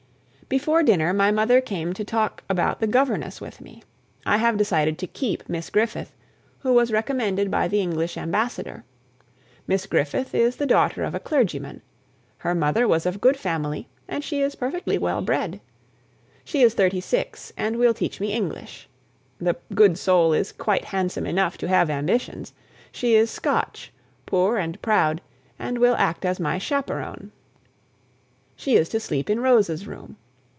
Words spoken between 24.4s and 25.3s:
and proud